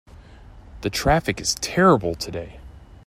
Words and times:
The 0.81 0.89
traffic 0.89 1.39
is 1.39 1.53
terrible 1.61 2.15
today. 2.15 2.59